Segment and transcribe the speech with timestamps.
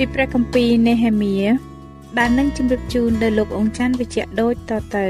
[0.00, 1.36] ពីព្រះគម្ពីរនេហេមៀ
[2.18, 5.06] ដែលនឹងជម្រាបជូនដល់លោកអង្ចាន់វិជ្ជៈដូចតទៅ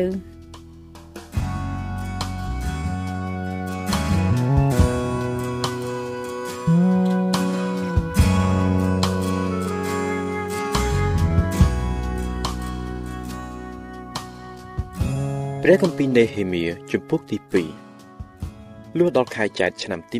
[15.63, 17.37] ព្រះគម្ពីរនេហេមៀជំពូកទី
[18.13, 20.19] 2លុះដល់ខែចែកឆ្នាំទី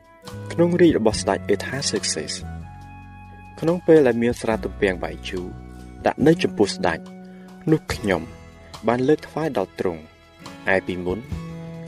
[0.00, 2.55] 20ក្នុងរាជរបស់ស្ដេចអេថាសេកសេស
[3.60, 5.46] ក្នុងពេលដែលមានស្រាទំពាំងបាយជូរ
[6.06, 6.98] ដាក់នៅចំពោះស្ដេច
[7.70, 8.22] នោះខ្ញុំ
[8.88, 10.02] បានលើកថ្វាយដល់ទ្រង់
[10.74, 11.18] ឯពីមុន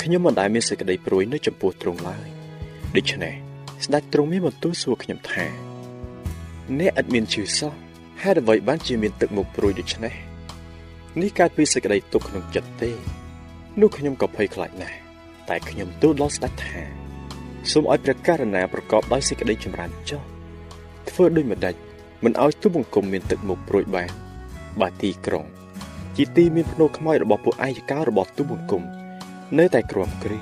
[0.02, 2.28] ខ្ញុំមិនដែលមានសេចក្តីព្រួយនៅចំពោះទ្រង់ឡើយ
[2.96, 3.34] ដូច្នេះ
[3.84, 5.46] ស្ដេចទ្រង់មានបន្ទូលសួរខ្ញុំថា
[6.78, 7.72] អ្នកឥតមានជឿសោះ
[8.22, 10.14] ហេតុអ្វីបានជាមានទឹកមុខព្រួយដូច្នេះ
[11.20, 12.90] នេះកើតពីសេចក្តីទុក្ខក្នុងចិត្តទេ
[13.80, 14.96] នោះខ្ញុំក៏ភ័យខ្លាចណាស់
[15.48, 16.80] តែខ្ញុំទូលដល់ស្ដេចថា
[17.70, 20.37] សូមឲ្យព្រះករុណាប្រកបដោយសេចក្តីចម្រើនចុះ
[21.10, 21.74] ធ្វើដូចម្ដេច
[22.24, 24.10] មិនឲ្យទូបង្គំមានទឹកមុខព្រួយបាន
[24.80, 25.44] បើទីក្រុង
[26.16, 28.82] ជាទីមានភ្នូខ្មោចរបស់ពួកអាយកោរបស់ទូបង្គំ
[29.58, 30.40] នៅតែក្រំគ្រា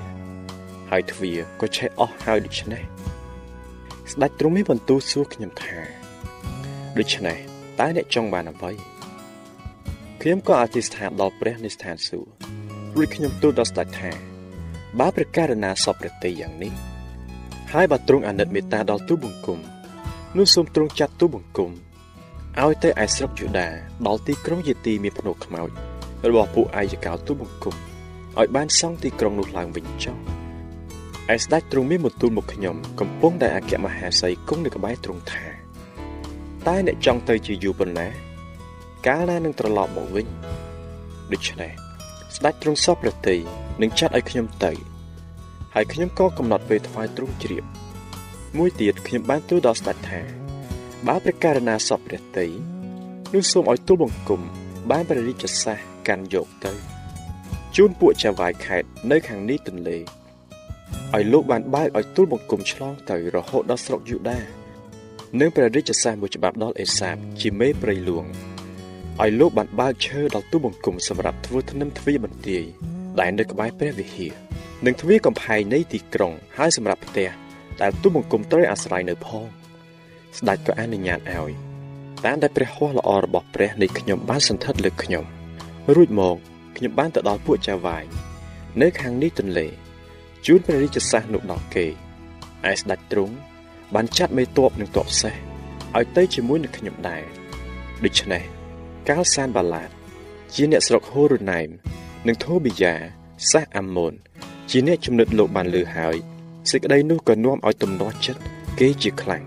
[0.91, 2.82] ហើយទ្វារក៏ឆេះអស់ហើយដូច្នេះ
[4.12, 5.78] ស្ដេចទ្រង់មានបន្ទូលសួរខ្ញុំថា
[6.99, 7.37] ដូច្នេះ
[7.81, 8.72] តើអ្នកចង់បានអ្វី
[10.22, 12.31] ខ្ញុំក៏អធិស្ឋានដល់ព្រះនៃស្ថានសួគ៌
[12.97, 14.10] រួចខ្ញុំទូលដល់ស្ដេចថា
[14.99, 16.72] បើព្រះករណាសពព្រះតីយ៉ាងនេះ
[17.72, 19.59] ហើយបើទ្រង់អាណិតមេត្តាដល់ទូបង្គំ
[20.37, 21.71] នោះសូមទ្រង់ចាត់ទូបង្គំ
[22.63, 23.69] ឲ្យទៅឯស្រុកយូដា
[24.07, 25.71] ដល់ទីក្រុងយេទីមានភ្នូខ្មោច
[26.29, 27.75] របស់ពួកអាយកោទូបង្គំ
[28.39, 30.17] ឲ្យបានសង់ទីក្រុងនោះឡើងវិញចុះ
[31.35, 35.45] ឯស្ដេចទ្រង់មានបន្ទូលមកខ្ញុំកំពុងតែអគ្គមហាសីគង់នៅក្បែរទ្រង់ថា
[36.67, 38.09] តើអ្នកចង់ទៅជាយូរប៉ុណ្ណា
[39.07, 40.27] កាលណានឹងត្រឡប់មកវិញ
[41.33, 41.73] ដូច្នេះ
[42.37, 43.37] ស្ដេចទ្រង់សពព្រះតី
[43.83, 44.73] នឹងចាត់ឲ្យខ្ញុំទៅ
[45.75, 47.65] ហើយខ្ញុំក៏កំណត់ពេលថ្វាយទ្រង់ជ្រាប
[48.59, 50.21] មួយទៀតខ្ញុំបានទូលដល់ស្ដេចថា
[51.07, 52.47] បើព្រះករណាសពព្រះតី
[53.34, 54.41] នោះសូមឲ្យទូលបង្គំ
[54.91, 56.73] បានព្រះរាជសាសកាន់យកទៅ
[57.77, 59.99] ជូនពួកចាវាយខេតនៅខាងនេះទន្លេ
[61.15, 64.39] ឲ្យលោកបានបើកឲ្យទូលបង្គំឆ្លងទៅរហូតដល់ស្រុកយូដា
[65.41, 68.25] និងព្រះរាជសាសមួយច្បាប់ដល់អេសាបជាមេព្រៃលួង
[69.23, 72.65] ឲ្យលោកបានបើកឈើដល់ទូបង្គំសម្រាប់ធ្វើធ្នឹមទ្វារបន្ទាយ
[73.21, 74.33] ដែលនៅក្បែរព្រះវិហារ
[74.87, 77.29] និងទ្វារកំផែងនៃទីក្រុងហើយសម្រាប់ផ្ទះ
[77.82, 79.44] ដែលទូបង្គំត្រូវអាស្រ័យនៅផង
[80.38, 81.53] ស្ដេចក៏អនុញ្ញាតឲ្យ
[82.25, 85.25] តាមដែលព្រះហស្ថល្អរបស់ព្រះនៃខ្ញុំបានសន្ធិដ្ឋលើខ្ញុំ
[85.94, 86.37] រួចមក
[86.76, 88.04] ខ្ញុំបានទៅដល់ពួកចាវាយ
[88.81, 89.66] នៅខាងនេះទន្លេ
[90.47, 91.87] ជូនព្រះរាជសាសនោះដល់គេ
[92.70, 93.34] ឯស្ដេចទ្រង់
[93.94, 95.34] បានចាត់មេតបនិងតបសេះ
[95.96, 97.22] ឲ្យទៅជាមួយនឹងខ្ញុំដែរ
[98.05, 98.43] ដូច្នេះ
[99.08, 99.90] កាលសានបាឡាត
[100.55, 101.69] ជាអ្នកស្រុកហូរូណៃម
[102.26, 102.94] និងថូប៊ីយ៉ា
[103.50, 104.12] សាសអាម៉ូន
[104.70, 106.17] ជាអ្នកចំណិតលោកបានលើហើយ
[106.71, 108.41] សេចក្តីនោះក៏នាំឲ្យទំនាស់ចិត្ត
[108.81, 109.43] គេជាខ្លាំង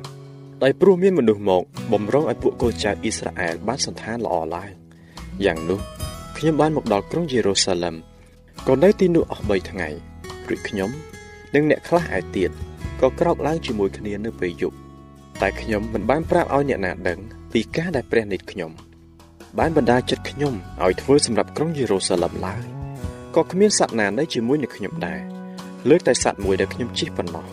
[0.63, 4.69] ដោយព្រោះមានមនុស្សមកបំរុងឲ្យពួកកូនចៅអ៊ីស្រាអែលបានសន្តានល្អឡើង
[5.45, 5.79] យ៉ាងនោះ
[6.37, 7.95] ខ្ញុំបានមកដល់ក្រុងយេរូសាឡឹម
[8.67, 9.87] ក៏នៅទីនោះអស់3ថ្ងៃ
[10.47, 10.89] រួចខ្ញុំ
[11.55, 12.51] និងអ្នកខ្លះឯទៀត
[13.01, 14.77] ក៏ក្រោកឡើងជាមួយគ្នានៅពេលយប់
[15.41, 17.19] តែខ្ញុំមិនបានប្រាប់ឲ្យអ្នកណាដឹង
[17.53, 18.71] ពីការដែលព្រះនិតខ្ញុំ
[19.59, 22.63] បានបណ្ដាចិត្តខ្ញុំឲ្យធ្វើសម្រាប់ក្រុងយេរូសាឡឹមឡើយ
[23.35, 25.38] ក៏គ្មានសត្វណានៅជាមួយនឹងខ្ញុំដែរ
[25.87, 27.45] លើកតែសត្វមួយដែលខ្ញុំជិះប៉ុណ្ណោះ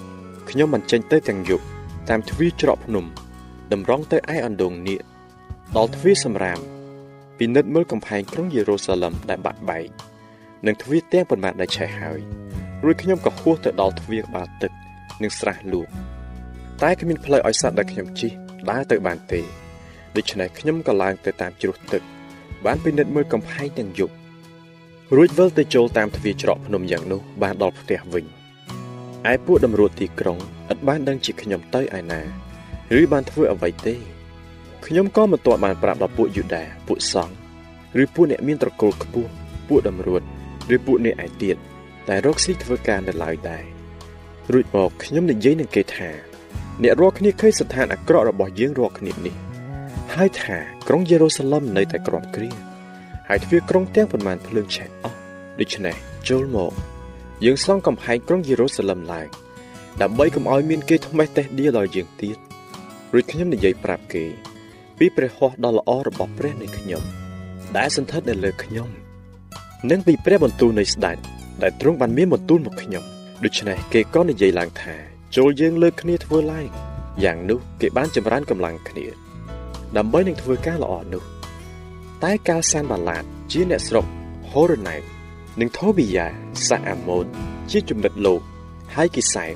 [0.50, 1.64] ខ្ញុំមិនចេញទៅទាំងយប់
[2.08, 3.04] តាមទ្វារច្រកភ្នំ
[3.72, 5.02] តម្រង់ទៅឯអណ្ដូងនៀក
[5.76, 6.60] ដល់ទ្វារសម្រាម
[7.38, 9.88] ពិនិត្យមើលកំផែងក្រុងយេរូសាឡឹមដែលបាក់បែក
[10.66, 12.20] និងទ្វារទាំងប៉ុន្មានដែលឆេះហើយ
[12.84, 14.72] រួចខ្ញុំក៏ហួសទៅដល់ទ្វារក្បាលទឹក
[15.22, 15.88] និងស្រះលូក
[16.82, 18.32] តែគ្មានផ្លូវឲ្យសត្វដែលខ្ញុំជិះ
[18.70, 19.40] ដើរទៅបានទេ
[20.16, 22.02] ដូច្នេះខ្ញុំក៏ឡើងទៅតាមជ្រោះទឹក
[22.64, 24.14] បានពិនិត្យមើលកំផែងទាំងយប់
[25.14, 28.24] រួចវិលទៅចូលតាមទ្វារច្រកភ្នំយ៉ាងនោះបានដល់ផ្ទះវិញ
[29.30, 30.38] ឯពួកតម្រួតទីក្រុង
[30.72, 32.20] ឥតបានដឹងជាខ្ញុំទៅឯណា
[32.98, 33.94] ឬបានធ្វើអ្វីទេ
[34.86, 37.34] ខ្ញុំក៏មិនទាន់បានប្រាប់ដល់ពួកយូដាពួកសង្ឃ
[38.02, 39.30] ឬពួកអ្នកមានត្រកូលខ្ពស់
[39.68, 40.22] ពួកតម្រួត
[40.74, 41.56] ឬពួកអ្នកឯទៀត
[42.08, 43.64] តែរកស៊ីធ្វើការនៅឡើយដែរ
[44.52, 46.10] រួចមកខ្ញុំនិយាយនឹងគេថា
[46.82, 49.34] អ្នករាល់គ្នាឃើញស្ថានអាក្រក់របស់យើងរាល់គ្នានេះ
[50.14, 50.56] ហើយថា
[50.88, 52.75] ក្រុងយេរូសាឡឹមនៅតែក្រំគ្រា
[53.28, 55.16] ហើយទ្វារក្រុងទាំងប៉ុន្មានភ្លើងឆេះអស់
[55.60, 55.94] ដូច្នេះ
[56.28, 56.72] ចូលមក
[57.44, 59.28] យើងសង់កំផែងក្រុងយេរូសាឡឹមឡើង
[60.02, 62.36] ដើម្បីកុំឲ្យមានគេថ្មេះតេះដៀដល់យើងទៀត
[63.12, 64.24] រួចខ្ញុំនិយាយប្រាប់គេ
[64.98, 67.02] ពីព្រះហស្ថដ៏ល្អរបស់ព្រះនៃខ្ញុំ
[67.76, 68.88] ដែលសន្ធិដ្ឋនៅលើខ្ញុំ
[69.90, 71.16] និងពីព្រះបន្ទូលនៃស្ដេច
[71.62, 73.04] ដែលទ្រង់បានមានបន្ទូលមកខ្ញុំ
[73.44, 74.94] ដូច្នេះគេក៏និយាយឡើងថា
[75.36, 76.66] ចូលយើងលើកគ្នាធ្វើឡើង
[77.24, 79.06] យ៉ាងនោះគេបានចម្រើនកម្លាំងគ្នា
[79.96, 81.35] ដើម្បីនឹងធ្វើការល្អនោះ
[82.24, 84.06] តែកាលសានបាឡាត ជាអ្នកស្រុក
[84.50, 85.02] ហូរ៉ូណៃត
[85.60, 86.26] និងថូប៊ីយ៉ា
[86.66, 87.26] សាអាម៉ូន
[87.70, 88.40] ជាចំណិតលោក
[88.94, 89.54] ហើយគីសែម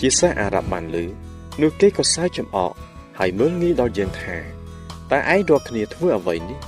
[0.00, 1.04] ជាសាអារ៉ាប់បានលឺ
[1.60, 2.72] នោះគេក៏សើចចំអក
[3.18, 4.36] ហើយមើលងាយដល់យើងថា
[5.10, 6.58] តើឯងរកគ្នាធ្វើអ្វីនេះ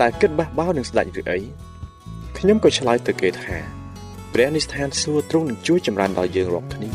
[0.00, 1.38] តើគិតបះបោនឹងស្ដេចឬអី
[2.38, 3.56] ខ្ញុំក៏ឆ្លើយទៅគេថា
[4.32, 6.90] ព្រះនិស្ថានសួរទ្រង់នឹងជួយចម្រើនដល់យើងរាល់គ្នា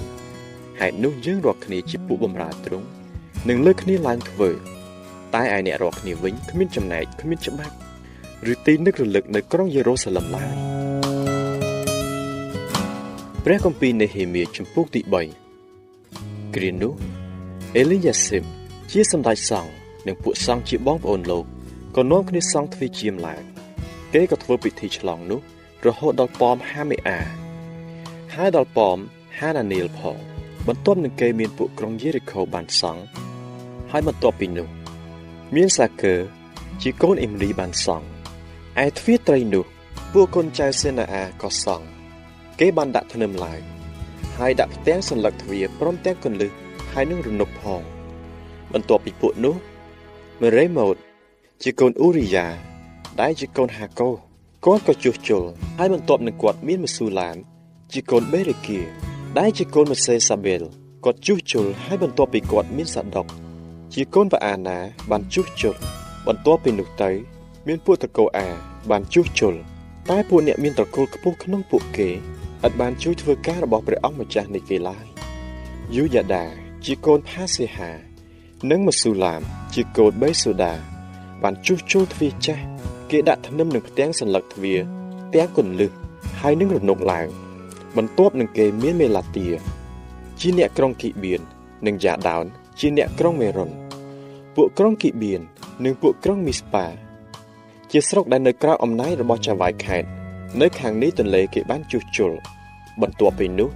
[0.79, 2.87] ហេតុនោះយើងរាល់គ្នាជាពួកបម្រើទ្រង់
[3.49, 4.49] នឹងលើកគ្នាឡើងធ្វើ
[5.35, 7.75] តែឯអ្នករាល់គ្នាវិញគ្មានចំណែកគ្មានច្បាប់
[8.51, 10.53] ឬទីនឹករលឹកនៅក្រុងយេរូសាឡឹមឡើយ
[13.45, 15.01] ព្រះគម្ពីរនេហេមៀជំពូកទី
[15.77, 16.93] 3គ្រានោះ
[17.77, 18.43] អេលីយ៉ាស៊ីប
[18.91, 19.71] ជាសម្ដេចសង្ឃ
[20.07, 21.45] និងពួកសង្ឃជាបងប្អូនលោក
[21.95, 23.43] ក៏នាំគ្នាសង់ទ្វារជាមឡើង
[24.13, 25.39] គេក៏ធ្វើពិធីឆ្លងនោះ
[25.85, 27.19] រហូតដល់ប៉មហាមេអា
[28.35, 28.97] ហើយដល់ប៉ម
[29.39, 30.17] ហាណានីលផង
[30.67, 33.01] បន្ទាប់នឹងគេមានពួកក្រុងយេរីកូបានសង់
[33.91, 34.80] ហើយបន្ទាប់ពីនោះ
[35.55, 36.15] មានសាកើ
[36.81, 38.07] ជាកូនអ៊ីមរីបានសង់
[38.85, 39.65] ឯទ្វារត្រីនោះ
[40.13, 41.85] ពួកកូនចៅសេនាអាក៏សង់
[42.59, 43.61] គេបានដាក់ធ្នឹមឡើង
[44.37, 46.51] ហើយដាក់ផ្ទាំងសន្លឹកទ្វារព្រមទាំងកន្លឹះ
[46.91, 47.81] ហើយនឹងរនុកផង
[48.73, 49.55] បន្ទាប់ពីពួកនោះ
[50.41, 50.95] មេរេម៉ូត
[51.63, 52.47] ជាកូនអ៊ូរីយ៉ា
[53.21, 54.09] ដែលជាកូនហាកូ
[54.65, 55.43] គាត់ក៏ជួសជុល
[55.77, 57.37] ហើយបន្ទាប់នឹងគាត់មានមស៊ូឡាន
[57.93, 58.79] ជាកូនបេរេគៀ
[59.37, 60.61] ដែលជាកូនម៉ាសេសាប៊ែល
[61.05, 63.27] គាត់ជួសជុលហើយបន្ទាប់ពីគាត់មានសាដុក
[63.93, 64.77] ជាកូនវ៉ាអាណា
[65.11, 65.75] បានជួសជុល
[66.27, 67.09] បន្ទាប់ពីនោះទៅ
[67.67, 68.47] មានពួកតកោអា
[68.89, 69.55] បានជួសជុល
[70.09, 72.13] តែពួកអ្នកមានត្រកូលខ្ពស់ក្នុងពួកគេឥ
[72.69, 75.05] តបានជួយធ្វើការរបស់ព្រះអង្គម្ចាស់នៃគេឡើយ
[75.95, 76.45] យូយ៉ាដា
[76.85, 77.91] ជាកូនផាសេហា
[78.71, 79.41] និងម៉ាស៊ូឡាម
[79.73, 80.73] ជាកូនបេសូដា
[81.43, 82.63] បានជួសជុលទ្វារចាស់
[83.11, 84.79] គេដាក់ធ្នឹមនឹងផ្ទាំងសន្លឹកទ្វារ
[85.35, 85.91] ទាំងគន្លឹះ
[86.41, 87.27] ហើយនឹងរនុកឡើង
[87.97, 89.47] បន្ទាប់នឹងគេមានមេឡាទា
[90.39, 91.41] ជាអ្នកក្រុងគីបៀន
[91.87, 92.45] និងយ៉ាដោន
[92.79, 93.69] ជាអ្នកក្រុងមេរុន
[94.55, 95.41] ពួកក្រុងគីបៀន
[95.83, 96.85] និងពួកក្រុងមីស្ប៉ា
[97.91, 100.03] ជាស្រុកដែលនៅក្រៅអំណាចរបស់ចាវ៉ៃខេត
[100.61, 102.31] នៅខាងនេះទន្លេគេបានជួសជុល
[103.01, 103.69] បន្ទាប់ពីនោះ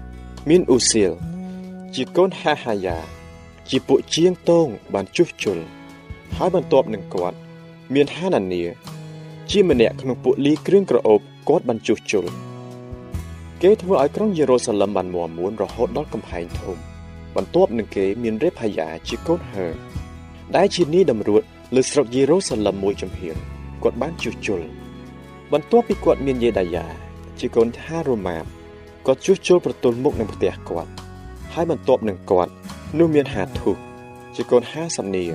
[0.50, 1.12] មានអ៊ូសៀល
[1.96, 2.98] ជាកូនហាហាយ៉ា
[3.70, 5.58] ជាពួកជាងតងបានជួសជុល
[6.36, 7.38] ហើយបន្ទាប់នឹងគាត់
[7.94, 8.62] មានហានានី
[9.52, 12.26] ជាម្នាក់ក្នុងពួកលីគ្រឿងក្រអូបគាត់បានជួសជុល
[13.62, 16.78] គេធ្វើឲ្យក្រុងយេរូសាឡឹមបានមាំមួនរហូតដល់កំផែងធំ
[17.36, 19.68] បន្ទាប់នឹងគេមានរេផាយ៉ាជាកូនហឺ
[20.56, 21.42] ដែលជានីតម្រួត
[21.76, 23.36] លើស្រុកយេរូសាឡឹមមួយចំហៀង
[23.84, 24.62] គាត់បានជួសជុល
[25.52, 26.86] បន្ទាប់ពីគាត់មានយេដាយ៉ា
[27.40, 28.46] ជាកូនថារ៉ូម៉ាប
[29.06, 30.90] គាត់ជួសជុលប្រទល់មុខនឹងផ្ទះគាត់
[31.54, 32.52] ហើយបន្ទាប់នឹងគាត់
[32.98, 33.72] នោះមានហាធុ
[34.36, 35.26] ជាកូនហាសានី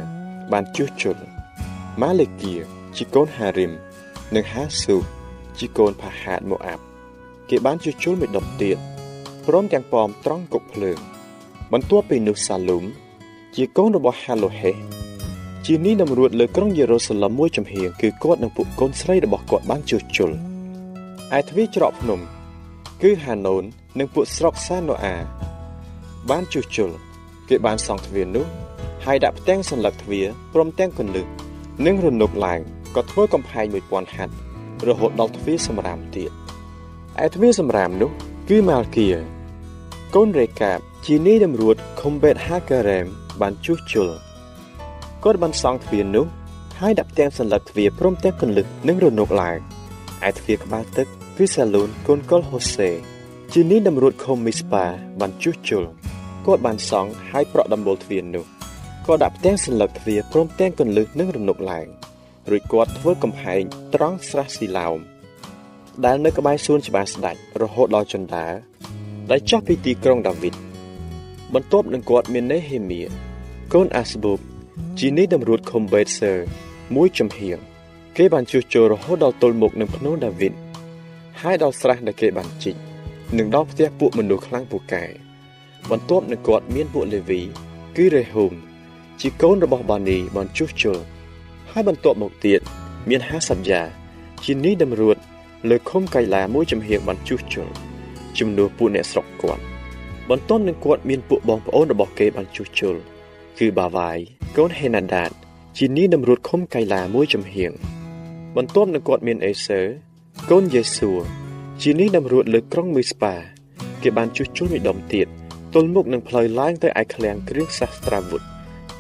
[0.53, 1.17] បានជួសជុល
[2.01, 2.55] ម៉ាលេគៀ
[2.97, 3.73] ជាកូនហារីម
[4.35, 4.97] និងហាស៊ូ
[5.59, 6.83] ជាកូនផាហាតម៉ូអាប់
[7.51, 8.77] គេបានជួសជុលមួយដុំទៀត
[9.47, 10.99] ព្រមទាំងប៉មត្រង់គុកភ្លើង
[11.75, 12.85] បន្ទាប់ពីនោះសាឡូម
[13.57, 14.73] ជាកូនរបស់ហាឡូហេ
[15.67, 20.31] ជានីតម្រួតលើក្រុងយេរូសាឡឹមមួយចំហៀងគឺគាត់និងពួកកូនស្រីរបស់គាត់បានជួសជុល
[21.39, 22.21] ឯទ្វារច្រកភ្នំ
[23.03, 23.63] គឺហាណូន
[23.99, 25.17] និងពួកស្រុកសាណូអា
[26.31, 26.91] បានជួសជុល
[27.49, 28.47] គេបានសង់ទ្វារនោះ
[29.05, 31.27] ហើយដាក់ផ្ទាំងសន្លឹកទ្វារព្រមទាំងកន្លឹះ
[31.87, 32.61] និងរនុកឡើង
[32.97, 34.31] ក៏ធ្វើកំផែង1000ហັດ
[34.89, 36.31] រហូតដល់ទ្វារសម្រាមទៀត
[37.25, 38.11] ឯទ្វារសម្រាមនោះ
[38.49, 39.09] គឺម៉ាល់គៀ
[40.15, 43.07] កូនរេកាប ជានាយតម្រួតខុំបេតហាការ៉េម
[43.41, 44.09] បានជួសជុល
[45.25, 46.27] គាត់បានសង់ទ្វារនោះ
[46.81, 49.59] ហើយដាក់ផ្ទាំងសន្លឹកទ្វារព្រមទាំងកន្លឹះនិងរនុកឡើង
[50.29, 52.91] ឯទ្វារក្បាលទឹកគឺសាឡូនកូនកុលហូសេ
[53.53, 54.85] ជានាយតម្រួតខុំមីស្ប៉ា
[55.21, 55.85] បានជួសជុល
[56.47, 58.45] គាត់បានសង់ហើយប្រក់ដំបូលទ្វារនោះ
[59.07, 61.87] ក៏ដាក់ផ្ទាំងសន្លឹកទ្វារព្រមទាំងកន្លឹះនិងរនុកឡើង
[62.51, 63.63] រួចគាត់ធ្វើកំហែង
[63.95, 64.99] ត្រង់ស្រះស៊ីឡោម
[66.05, 68.47] ដែលនៅក្បែរសួនច្បារស្ដេចរហូតដល់ចន្ទា
[69.31, 70.55] ដែលចុះពីទីក្រុងដាវីត
[71.55, 73.01] បន្ទាប់នឹងគាត់មាននេហេមៀ
[73.73, 74.39] កូនអាស្បូប
[74.99, 76.33] ជីនីតម្រួតខុំបេតសឺ
[76.97, 77.59] មួយចំហៀង
[78.17, 80.53] គេបានជួសជុលរហូតដល់ទល់មុខនឹងភ្នូដាវីត
[81.41, 82.77] ហើយដល់ស្រះដែលគេបានជីក
[83.39, 85.05] និងដល់ផ្ទះពួកមនុស្សខ្លាំងពូកែ
[85.91, 87.41] បន្ទាប់នឹងគាត់មានពួកលេវី
[87.97, 88.53] គឺរេហូម
[89.21, 90.99] ជាកូនរបស់បានីបានជួសជុល
[91.71, 92.61] ហើយបន្ទាប់មកទៀត
[93.09, 93.83] មានហាសាប់យ៉ា
[94.45, 95.17] ជានីតម្រួត
[95.69, 97.69] លើឃុំកៃឡាមួយចំហៀងបានជួសជុល
[98.39, 99.63] ជំនួសពួកអ្នកស្រុកគាត់
[100.31, 102.97] បន្ទាប់នឹងគាត់មានពួកបងប្អូនរបស់គេបានជួសជុល
[103.59, 104.19] គឺបាវាយ
[104.57, 105.31] កូនហេណាដាត
[105.79, 107.73] ជានីតម្រួតឃុំកៃឡាមួយចំហៀង
[108.57, 109.81] បន្ទាប់នឹងគាត់មានអេសឺ
[110.51, 111.11] កូនយេស៊ូ
[111.83, 113.35] ជានីតម្រួតលើក្រុងមីស្ប៉ា
[114.03, 115.27] គេបានជួសជុលមួយដុំទៀត
[115.75, 118.43] ទល់មុខនឹងផ្លូវឡើងទៅឯឃ្លាំងគ្រឿងសាស្ត្រាវុធ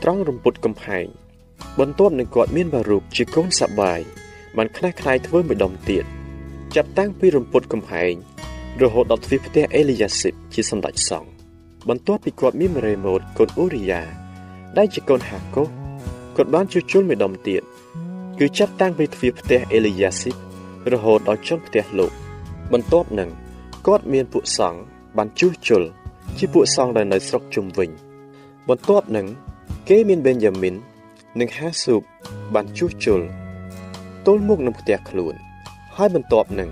[0.02, 1.06] ត្រង់រំពុតកំផែង
[1.80, 4.00] បន្ទាប់នឹងគាត់មានបារូបជាកូនសបាយ
[4.56, 6.04] បានខ្លះខ្លាយធ្វើមួយដុំទៀត
[6.74, 8.14] ចាប់តាំងពីរំពុតកំផែង
[8.82, 11.30] រហូតដល់ទ្វារផ្ទះអេលីយ៉ាស៊ីបជាសម្ដេចសង្ឃ
[11.88, 14.02] បន្ទាប់ពីគាត់មានមេរេម៉ូតកូនអ៊ូរីយ៉ា
[14.76, 15.62] ដែលជាកូនហាកូ
[16.36, 17.62] គាត់បានជួសជុលមួយដុំទៀត
[18.38, 20.30] គឺចាប់តាំងពីទ្វារផ្ទះអេលីយ៉ាស៊ី
[20.84, 22.12] បរហូតដល់ចុងផ្ទះលោក
[22.72, 23.28] បន្ទាប់នឹង
[23.86, 24.80] គាត់មានពួកសង្ឃ
[25.16, 25.82] បានជួសជុល
[26.38, 27.90] ជាពួកសង្ឃដែលនៅស្រុកជុំវិញ
[28.68, 29.26] បន្ទាប់នឹង
[29.88, 30.74] គេមានបេនយ៉ាមីន
[31.40, 32.02] និងហាស៊ូប
[32.54, 33.20] បានជួសជុល
[34.26, 35.34] ទល់មុខនឹងផ្ទះខ្លួន
[35.96, 36.70] ហើយបន្ទាប់នឹង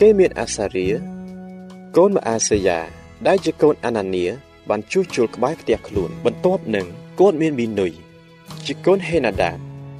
[0.00, 0.88] គេមានអាសារៀ
[1.94, 2.78] កូនម៉ាអាសេយ៉ា
[3.26, 4.24] ដែលជាកូនអាណានី
[4.68, 6.86] បានជួសជុលក្បែរផ្ទះខ្លួន បន្ទាប់នឹង
[7.20, 7.92] គាត់មានមីនុយ
[8.66, 9.50] ជាកូនហេណាដា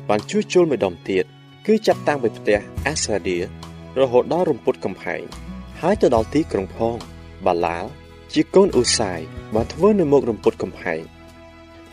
[0.09, 1.25] បានជួសជុលមួយដុំទៀត
[1.66, 3.38] គឺចាប់តាំងពីផ្ទះអាសារៀ
[4.00, 5.23] រហូតដល់រំពុតកំផែង
[5.81, 6.97] ហើយទៅដល់ទីក្រុងផង
[7.47, 7.85] បាឡាល
[8.35, 9.21] ជាកូនអ៊ូសាយ
[9.55, 11.02] បានធ្វើនៅមុខរំពុតកំផែង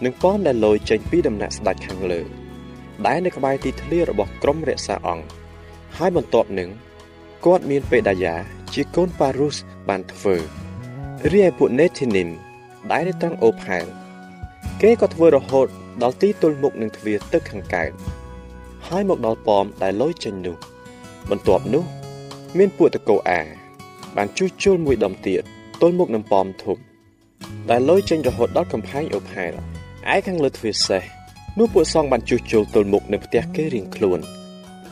[0.03, 2.21] និងប៉មដែលលយចេញពីដំណាក់ស្ដេចខាងលើ
[3.05, 5.25] ដែលនៅក្បែរទីធ្លារបស់ក្រុមរក្សាអង្គ
[5.97, 6.69] ហើយបន្ទាប់នឹង
[7.45, 8.35] គាត់មានពេដាយ៉ា
[8.73, 9.57] ជាកូនប៉ារុស
[9.89, 10.35] បានធ្វើ
[11.31, 12.29] រីឯពួកនេធីនីម
[12.91, 13.85] ដែលនៅត្រង់អូផែល
[14.81, 15.67] គេក៏ធ្វើរហូត
[16.01, 17.91] ដល់ទីទល់មុខនឹងទ្វារទឹកខាងកើត
[18.87, 20.55] ហើយមកដល់ប៉មដែលលយចេញនោះ
[21.29, 21.83] បន្ទាប់នោះ
[22.57, 23.41] មានពួកតកោអា
[24.15, 25.41] បានជួសជុលមួយដុំទៀត
[25.81, 26.77] ទល់មុខនឹងប៉មធំ
[27.69, 29.51] ដែលលយចេញរហូតដល់កំផែងអូផែល
[30.13, 31.03] ឯខាងលើទ្វារសេះ
[31.57, 34.19] នោះពួកសង្ឃបានជួសជុលទល់មុខនៅផ្ទះគេរៀងខ្លួន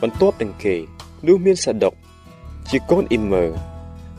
[0.02, 0.74] បន្ទាប់នឹងគេ
[1.26, 1.94] នោះមានសាដុក
[2.70, 3.71] ជាកូនអ៊ីមើ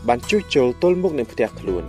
[0.08, 1.84] បានជួសជុលទល់មុខនឹងផ្ទះខ្លួន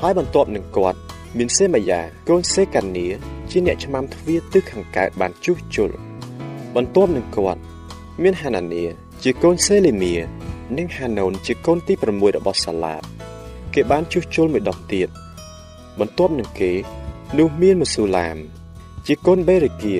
[0.00, 0.98] ហើយបន្ទាប់នឹងគាត់
[1.38, 3.06] មានសេម៉ាយ៉ាកូនសេកានី
[3.50, 5.90] ជាអ្នកឆ្មាំទ្វារទិសខាងកើតបានជួសជុល
[6.76, 7.60] បន្ទាប់នឹងគាត់
[8.22, 8.82] មានហានានី
[9.22, 10.14] ជាកូនសេលីមៀ
[10.78, 13.02] និងហាណូនជាកូនទី6របស់សាឡាប
[13.74, 15.08] គេបានជួសជុលមួយដុំទៀត
[15.98, 16.72] បន្ទាប់នឹងគេ
[17.38, 18.36] នោះមានមស៊ូឡាម
[19.06, 19.96] ជាកូនបេរេគៀ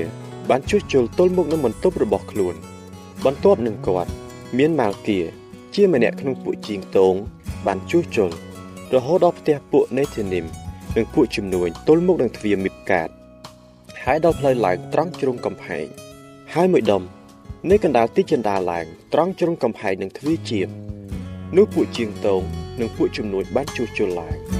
[0.50, 2.54] បានជួសជុលទល់មុខនឹងបន្ទប់របស់ខ្លួន
[3.25, 4.11] បន្ទាប់នឹងគាត់
[4.59, 5.19] មានម៉ាល់គៀ
[5.75, 7.14] ជាម្នាក់ក្នុងពួកជាងតង
[7.67, 8.31] បានជួសជុល
[8.95, 10.47] រហូតដល់ផ្ទះពួកនេធីនីម
[10.97, 13.09] និងពួកជំនួយទល់មុខនឹងទ្វារមីបកាត
[14.05, 15.87] ហើយដល់ផ្លូវឡើងត្រង់ជ្រុងកំផែង
[16.55, 17.02] ហើយមួយដុំ
[17.71, 20.69] នៅកណ្ដាលទីចិន្តាឡើងត្រង់ជ្រុងកំផែងនឹងទ្វារជាប
[21.57, 22.43] នោះពួកជាងតង
[22.81, 24.60] និងពួកជំនួយបានជួសជុលឡើង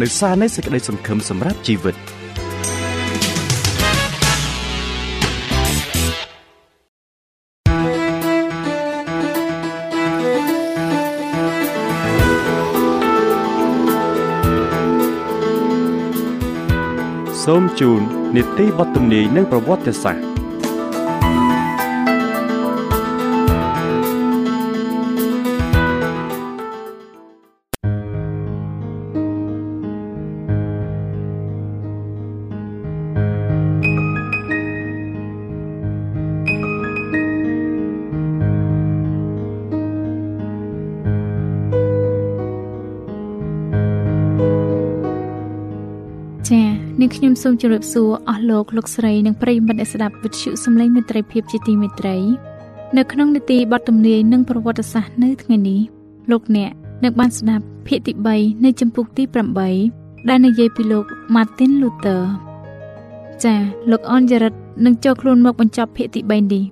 [0.00, 1.96] នៅសារនៃសេចក្តីសង្ឃឹមសម្រាប់ជីវិត
[17.44, 18.00] សូមជូន
[18.36, 20.29] នីតិបទទំនាយនិងប្រវត្តិសាស្ត្រ
[47.22, 52.16] ខ្ញុំសូមជម្រាបសួរអស់លោកលោកស្រីនិងប្រិយមិត្តអ្នកស្ដាប់វិទ្យុសំឡេងមេត្រីភាពជាទីមេត្រី
[52.96, 55.80] នៅក្នុងនីតិបទទំនាយនិងប្រវត្តិសាស្ត្រនៅថ្ងៃនេះ
[56.30, 56.70] លោកអ្នក
[57.04, 59.24] នឹងបានស្ដាប់ភាគទី3នៃចម្ពោះទី
[59.76, 62.22] 8ដែលនិយាយពីលោក Martin Luther
[63.44, 63.60] ចា៎
[63.90, 66.64] លោកអនយរិតនឹងចូលខ្លួនមកបញ្ចប់ភាគទី3នេះ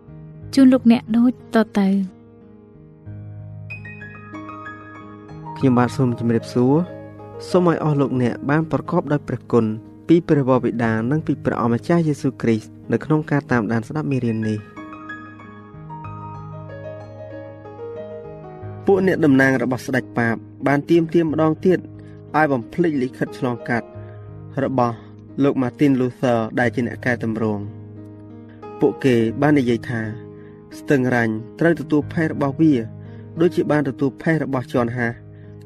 [0.54, 1.88] ជូនលោកអ្នកដូចតទៅ
[5.56, 6.74] ខ្ញុំបាទសូមជម្រាបសួរ
[7.48, 9.66] សូមឲ្យអស់លោកអ្នកបានប្រកបដោយព្រះគុណ
[10.08, 14.58] ពីព្រះវរបិតានិងពីព្រះអម្ចាស់យេស៊ូវគ្រីស្ទនៅក្នុងការតាមដានស្ដាប់មេរៀននេះ
[18.86, 20.34] ពួកអ្នកតំណាងរបស់ស្ដេចប៉ាប
[20.66, 21.78] បានទៀមទាមម្ដងទៀត
[22.36, 23.86] ឲ្យបំភ្លេចលិខិតឆ្លងកាត់
[24.62, 24.96] របស់
[25.42, 27.62] លោក Martin Luther ដែលជាអ្នកកែតម្រង់
[28.80, 30.00] ពួកគេបាននិយាយថា
[30.78, 32.74] ស្ទឹងរ៉ាញ់ត្រូវទទួលផេះរបស់វា
[33.40, 35.08] ដូចជាបានទទួលផេះរបស់ជន់ហា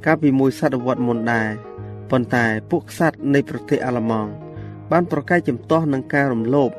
[0.04, 1.71] កាលពីមួយសតវត្សមុនដែរ
[2.10, 4.30] ប៉ុន្តែពួកក្សត្រនៃប្រទេសអាល្លឺម៉ង់
[4.90, 6.70] បានប្រកែកចំទាស់នឹងការរំលោភ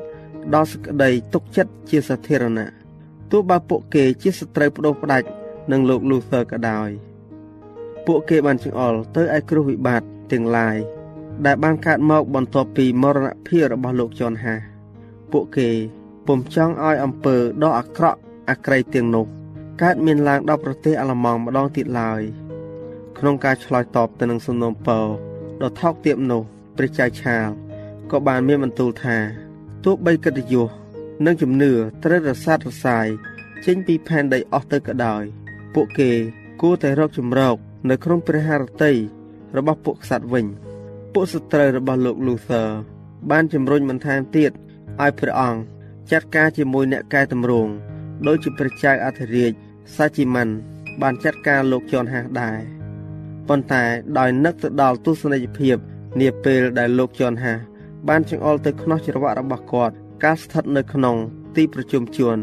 [0.54, 2.68] ដល់សេចក្តីទុកចិត្តជាសាធារណៈ
[3.30, 5.26] ទោះបើពួកគេជាសត្រូវបដូរផ្ដាច់
[5.70, 6.90] នឹងលោក Luther ក៏ដោយ
[8.06, 10.76] ពួកគេបានចង្អុលទៅឯគ្រោះវិបត្តិទាំងឡាយ
[11.46, 14.54] ដែលបានកើតមកបន្ទាប់ពីមរណភាពរបស់លោកជន់ហា
[15.32, 15.68] ពួកគេ
[16.26, 18.18] ពុំចង់ឲ្យអំពើដ៏អាក្រក់
[18.50, 19.26] អាក្រៃទាំងនោះ
[19.82, 22.22] កើតមានឡើងដល់ប្រទេសអាល្លឺម៉ង់ម្ដងទៀតឡើយ
[23.18, 25.06] ក្នុងការឆ្លើយតបទៅនឹងសំណូមពរ
[25.62, 26.42] ដ៏ថោកទាបនោះ
[26.76, 27.48] ព្រះចៅឆាល
[28.10, 29.18] ក៏បានមានបន្ទូលថា
[29.84, 30.70] ទោះបីកិត្តិយស
[31.26, 31.72] និងជំនឿ
[32.04, 33.06] ត្រូវរសាត់រសាយ
[33.64, 35.22] ចេញពីផែនដីអស់ទៅក៏ដោយ
[35.74, 36.10] ពួកគេ
[36.60, 37.56] គួរតែរកជំរក
[37.90, 38.92] នៅក្នុងព្រះハរតី
[39.56, 40.46] របស់ពួកក្សត្រវិញ
[41.12, 42.68] ពួកសត្រូវរបស់លោក Luther
[43.30, 44.52] បានជំរុញបន្ថែមទៀត
[45.02, 45.60] ឲ្យព្រះអង្គ
[46.10, 47.72] ចាត់ការជាមួយអ្នកកែតម្រង់
[48.26, 49.52] ដោយជាព្រះចៅអធិរាជ
[49.96, 50.54] សាជីម៉ាន់
[51.02, 52.58] បានចាត់ការលោកជន់ហាសដែរ
[53.48, 53.84] ប៉ុន្តែ
[54.18, 55.76] ដោយនឹកទៅដល់ទស្សនីយភាព
[56.20, 57.58] នាពេលដែលលោកជន់ហាស
[58.08, 61.16] បានចង្អុលទៅខ្នោះច្រវាក់របស់គាត់ការស្ថិតនៅក្នុង
[61.56, 62.38] ទីប្រជុំជន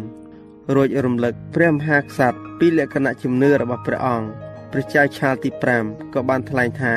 [0.75, 4.27] រួចរំលឹកព្រះមហាក្សត្រពីលក្ខណៈជំនឿរបស់ព្រះអង្គ
[4.71, 5.49] ព្រះចៅឆាលទី
[5.81, 6.93] 5ក៏បានថ្លែងថា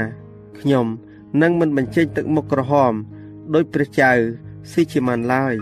[0.61, 0.87] ខ្ញុំ
[1.43, 2.93] នឹងមិនបញ្ចេញទឹកមុខក្រហម
[3.55, 4.11] ដោយព្រះចៅ
[4.73, 5.55] ស៊ីជីម៉ាន់ឡើយ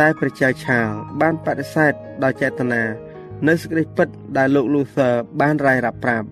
[0.00, 0.88] តែព្រះចៅឆាល
[1.20, 2.82] បានបដិសេធដោយចេតនា
[3.46, 6.26] នៅសេចក្តីពិតដែលលោក Luther បានរាយរាប់ប្រាប់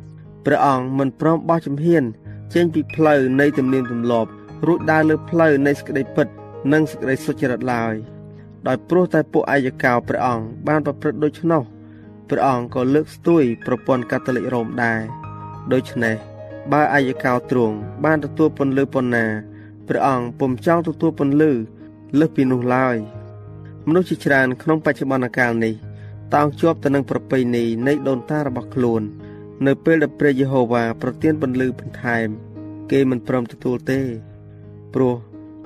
[0.46, 2.04] ព្រះអង្គមិនព្រមបោះជំហាន
[2.54, 4.30] ចេញពីផ្លូវនៃទំនៀមទម្លាប់
[4.66, 6.26] រួចដើរលើផ្លូវនៃសេចក្តីពិត
[6.72, 7.94] និងសេចក្តីសុចរិតឡើយ
[8.66, 11.62] ដោយព្រោះតែពួកអាយកោព្រះអង្គបានប្រព្រឹត្តដូច្នោះ
[12.30, 15.00] ព្រះអង្គក៏លើកស្ទួយប្រព័ន្ធកាតូលិករ៉ូមដែរ
[15.72, 16.16] ដូច្នេះ
[16.72, 19.26] បើអាយកោទ្រង់បានទទួលពន្លឺប៉ុណ្ណា
[19.88, 21.52] ព្រះអង្គពុំចង់ទទួលពន្លឺ
[22.18, 22.96] លើសពីនោះឡើយ
[23.86, 25.74] មនុស្សជាច្រើនក្នុងបច្ចុប្បន្នកាលនេះ
[26.34, 29.02] តោងជាប់ទៅនឹងប្រពៃណីនៃដូនតារបស់ខ្លួន
[29.66, 32.28] នៅពេលដែលព្រះយេហូវ៉ាប្រទានពន្លឺបន្ថែម
[32.90, 34.00] គេមិនព្រមទទួលទេ
[34.94, 35.16] ព្រោះ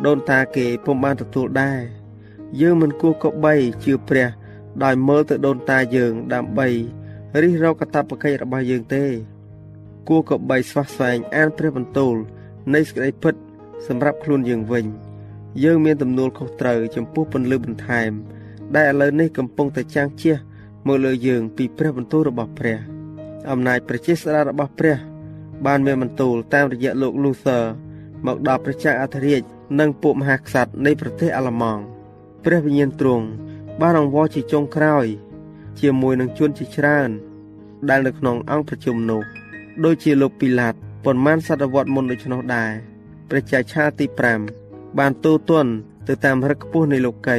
[0.07, 1.81] ដូនតាគេពុំបានទទួលដែរ
[2.61, 3.55] យើងមិនគួរកបី
[3.85, 4.29] ជឿព្រះ
[4.85, 6.69] ដោយមើលទៅដូនតាយើងដើម្បី
[7.43, 9.05] រិះរកកតបកិច្ចរបស់យើងទេ
[10.09, 12.15] គួរកបីស្វះស្វែងអានព្រះបន្ទូល
[12.75, 13.35] នៃសេចក្តីពិត
[13.87, 14.87] សម្រាប់ខ្លួនយើងវិញ
[15.65, 18.11] យើងមានទំនួលខុសត្រូវចំពោះពន្លឺបន្ថែម
[18.77, 20.35] ដែលឥឡូវនេះកំពុងតែចាំងជះ
[20.87, 22.96] មកលើយើងពីព្រះបន្ទូលរបស់ព្រះ
[23.51, 24.97] អំណាចប្រជាស្ដាររបស់ព្រះ
[25.67, 27.65] បានមានបន្ទូលតាមរយៈលោក Luther
[28.27, 29.43] មកដល់ព្រះចៅអធិរាជ
[29.81, 31.83] និងពួកមហាក្សត្រនៃប្រទេសអាល្លឺម៉ង់
[32.45, 33.27] ព្រះវិញ្ញាណទ្រង់
[33.81, 35.07] បានអង្វរជាចុងក្រោយ
[35.81, 37.11] ជាមួយនឹងជនជាច្រើន
[37.89, 39.23] ដែលនៅក្នុងអង្គប្រជុំនោះ
[39.85, 42.73] ដូចជាលោកពីឡាតប៉ុន្មានសតវត្សមុនដូច្នោះដែរ
[43.29, 44.07] ព្រះចៅឆាទី
[44.53, 45.71] 5បានទូទន់
[46.09, 47.39] ទៅតាមរឹកខ្ពស់នៃលោកី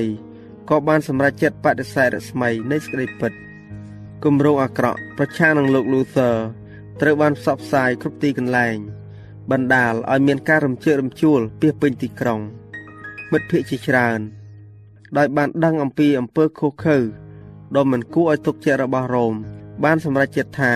[0.69, 3.46] ក៏បានសម្រេចចិត្តបដិសេធរស្មីនៃសេចក្តីពិត
[4.23, 6.35] គម្រោងអាក្រក់ប្រឆាំងនឹងលោក Luther
[7.01, 8.77] ត្រូវបានផ្សព្វផ្សាយគ្រប់ទីកន្លែង
[9.51, 12.39] បណ្ដាលឲ្យមានការរំជើបរំជួលពាសពេញទីក្រុង
[13.31, 14.19] មិត្តភ័ក្តិជាច្រើន
[15.17, 16.97] ដោយបានដឹងអំពីអំពើខុសខើ
[17.75, 19.33] ដ៏មិនគួរឲ្យទុកចិត្តរបស់រ៉ូម
[19.83, 20.73] បានសម្រេចចិត្តថា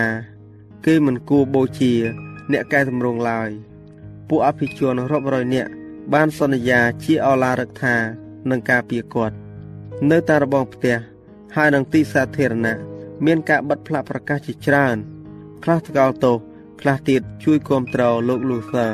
[0.86, 1.92] គេមិនគួរបូជា
[2.52, 3.50] អ្នកកែតម្រង់ឡើយ
[4.28, 5.70] ពួកអភិជនរាប់រយនាក់
[6.12, 7.96] បានសន្យាជាអឡារឹកថា
[8.50, 9.36] នឹងការពារគាត់
[10.10, 10.96] នៅតាមរបងផ្ទះ
[11.54, 12.91] ហើយនឹងទីសាធារណៈ
[13.26, 14.96] មានការបិទផ្លាកប្រកាសជាច្រើន
[15.64, 16.36] ខ្លះថ្កោលទោស
[16.80, 18.92] ខ្លះទៀតជួយគ្រប់គ្រងលោក Luther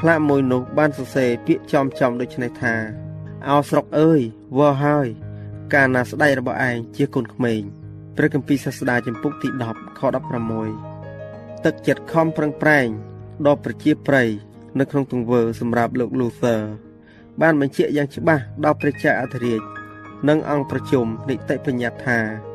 [0.00, 2.74] ផ្លាកមួយនោះបានសរសេរពាក្យចំចំដូចនេះថា
[3.48, 4.20] អោស្រុកអើយ
[4.56, 5.08] វល់ហើយ
[5.74, 7.60] កាលណាស្ដេចរបស់ឯងជាកូនក្មេង
[8.16, 10.00] ព្រះគម្ពីរសាស្តាចំពុកទី10ខ
[10.82, 12.88] 16ទឹកចិត្តខំប្រឹងប្រែង
[13.46, 14.28] ដ៏ប្រជាប្រិយ
[14.78, 16.60] នៅក្នុងទង្វើសម្រាប់លោក Luther
[17.40, 19.60] បានបញ្ជាក់យ៉ាងច្បាស់ដល់ព្រះចៅអធិរាជ
[20.28, 22.49] និងអង្គប្រជុំនីតិបញ្ញត្តិថា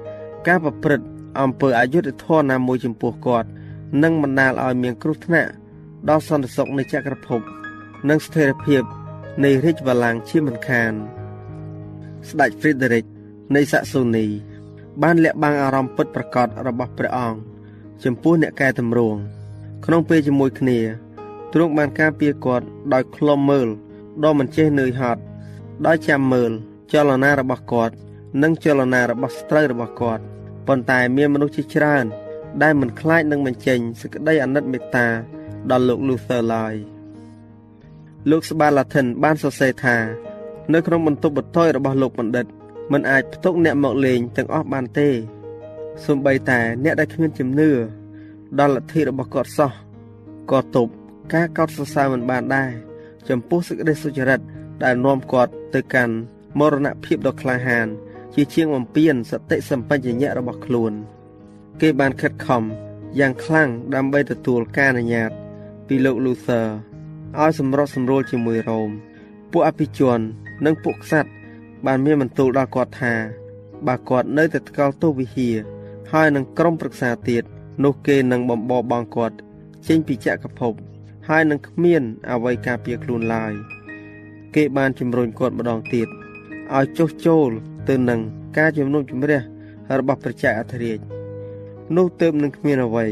[0.48, 1.06] ការប្រព្រឹត្ត
[1.42, 3.48] អំពើអយុត្តិធម៌ណាមួយចំពោះគាត់
[4.04, 5.52] នឹងបណ្ដាលឲ្យមានគ្រោះថ្នាក់
[6.10, 7.42] ដល់សន្តិសុខនៃចក្រភព
[8.10, 8.84] និងស្ថិរភាព
[9.44, 10.94] នៃរាជបល្ល័ង្កជាមិនខាន
[12.30, 13.06] ស្ដេច Frederick
[13.56, 14.26] នៃសាក់សូនី
[15.04, 17.38] បានលាក់បាំងអារម្មណ៍ពិតប្រាកដរបស់ព្រះអង្គ
[18.04, 19.20] ចំពោះអ្នកកែតម្រង់
[19.86, 20.80] ក្នុងពេលជាមួយគ្នា
[21.54, 23.68] ទ្រង់បានការពារគាត់ដោយខ្លំមើល
[24.24, 25.22] ដ៏មិនចេះនឿយហត់
[25.86, 26.52] ដោយចាំមើល
[26.94, 27.94] ចលនារបស់គាត់
[28.42, 30.24] និងចលនារបស់ស្ត្រីរបស់គាត់
[30.68, 32.06] ប៉ុន្តែមានមនុស្សជាច្រើន
[32.62, 35.08] ដែលមិនខ្លាចនឹងបញ្ចេញសេចក្តីអាណិតមេត្តា
[35.72, 36.76] ដល់លោក Luther ឡើយ
[38.30, 39.98] លោកស្បាឡាថិនបានសរសេរថា
[40.74, 42.46] នៅក្នុងបន្ទប់បន្ថយរបស់លោកបណ្ឌិត
[42.92, 45.10] មិនអាចផ្ទុកអ្នកមកលេងទាំងអស់បានទេ
[46.06, 47.70] សូម្បីតែអ្នកដែលគ្មានជំនឿ
[48.60, 49.72] ដល់លទ្ធិរបស់គាត់សោះ
[50.52, 50.92] ក៏ទប់
[51.34, 52.72] ការកោតសរសើរមិនបានដែរ
[53.30, 54.40] ចំពោះសេចក្តីសុចរិត
[54.84, 56.14] ដែលនាំគាត់ទៅកាន់
[56.60, 57.88] មរណភាពដ៏ក្លាហាន
[58.36, 60.94] ជាជាងបំពេញសតិសម្បញ្ញៈរបស់ខ្លួន
[61.82, 62.64] គេបានខិតខំ
[63.20, 65.32] យ៉ាងខ្លាំងដើម្បីទទួលការអនុញ្ញាត
[65.88, 66.68] ពីលោក Luther
[67.40, 68.90] ឲ្យសម្រុះសម្រួលជាមួយរ៉ូម
[69.52, 70.20] ពួកអភិជន
[70.66, 71.30] និងពួកក្សត្រ
[71.86, 73.14] បានមានបន្ទូលដល់គាត់ថា
[73.88, 75.56] បើគាត់នៅតែថ្កោលទោសវិហារ
[76.12, 77.44] ហើយនឹងក្រុមប្រឹក្សាទៀត
[77.84, 79.36] នោះគេនឹងបំបបបងគាត់
[79.88, 80.74] ចេញពីចក្រភព
[81.28, 83.54] ហើយនឹងគ្មានអ្វីការពារខ្លួនឡើយ
[84.56, 86.08] គេបានជំរុញគាត់ម្ដងទៀត
[86.76, 87.52] ឲ្យចុះចូល
[87.90, 88.20] ទៅនឹង
[88.58, 89.42] ការជំនុំជម្រះ
[90.00, 91.00] របស់ប្រជាអធិរាជ
[91.96, 93.06] នោះទៅនឹងគ្មានអ្វី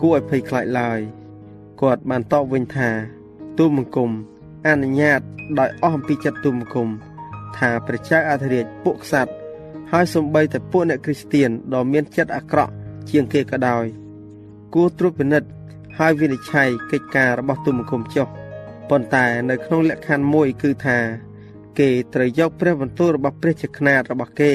[0.00, 1.00] គួរឲ្យភ័យខ្លាចឡើយ
[1.80, 2.90] គាត់បានតបវិញថា
[3.58, 4.10] ទូលបង្គំ
[4.66, 5.20] អនុញ្ញាត
[5.58, 6.88] ដោយអស់អំពីចិត្តទូលបង្គំ
[7.56, 9.32] ថាព្រះចៅអធិរាជពួកក្សត្រ
[9.92, 12.72] ហើយសំបីតែពួកអ្នកគ្រីស្ទៀនដ៏មានចិត្តអាក្រក់
[13.10, 13.84] ជាងគេក៏ដោយ
[14.74, 15.48] គួរត្រួតពិនិត្យ
[15.98, 18.28] ហើយវិនិច្ឆ័យកិច្ចការរបស់ទូលបង្គំចុះ
[18.90, 20.98] ប៉ុន្តែនៅក្នុងលក្ខខណ្ឌមួយគឺថា
[21.78, 24.52] គេត្រូវយកព្រះបន្ទូលរបស់ព្រះជាខ្នាតរបស់គេ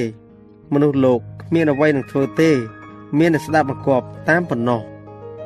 [0.73, 2.51] មនុស្សលោកគ្មានអ្វីនឹងធ្វើទេ
[3.19, 4.81] មានតែស្ដាប់បង្គាប់តាមប៉ុណ្ណោះ